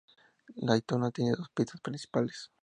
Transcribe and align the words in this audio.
Daytona 0.63 1.11
tiene 1.11 1.33
dos 1.37 1.51
pistas 1.51 1.79
principales. 1.79 2.49